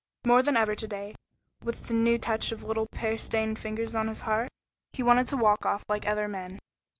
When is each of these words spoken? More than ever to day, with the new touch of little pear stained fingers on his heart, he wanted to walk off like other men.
More 0.25 0.41
than 0.41 0.57
ever 0.57 0.73
to 0.73 0.87
day, 0.87 1.13
with 1.63 1.85
the 1.87 1.93
new 1.93 2.17
touch 2.17 2.51
of 2.51 2.63
little 2.63 2.87
pear 2.91 3.19
stained 3.19 3.59
fingers 3.59 3.93
on 3.93 4.07
his 4.07 4.21
heart, 4.21 4.49
he 4.93 5.03
wanted 5.03 5.27
to 5.27 5.37
walk 5.37 5.63
off 5.63 5.83
like 5.87 6.07
other 6.07 6.27
men. 6.27 6.57